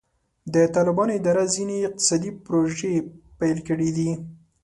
[0.53, 2.93] د طالبانو اداره ځینې اقتصادي پروژې
[3.39, 4.09] پیل کړي دي.